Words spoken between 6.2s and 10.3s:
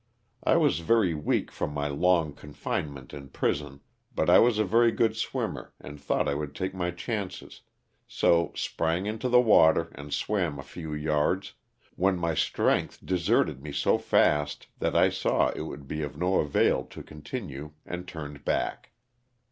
I would take my chances, so sprang into the water and